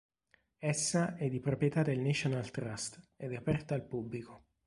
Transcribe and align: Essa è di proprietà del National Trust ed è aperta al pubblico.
Essa 0.57 1.15
è 1.15 1.29
di 1.29 1.39
proprietà 1.39 1.83
del 1.83 1.99
National 1.99 2.49
Trust 2.49 2.99
ed 3.17 3.33
è 3.33 3.35
aperta 3.35 3.75
al 3.75 3.85
pubblico. 3.85 4.45